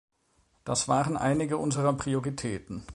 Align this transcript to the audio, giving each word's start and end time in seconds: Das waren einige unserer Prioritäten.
Das 0.63 0.87
waren 0.87 1.15
einige 1.15 1.57
unserer 1.57 1.93
Prioritäten. 1.93 2.87